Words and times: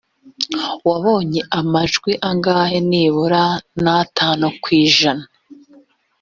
wabonye 0.87 1.41
amajwi 1.59 2.11
angana 2.29 2.77
nibura 2.89 3.43
n 3.83 3.85
atanu 4.01 4.45
ku 4.61 4.67
ijana 4.83 5.25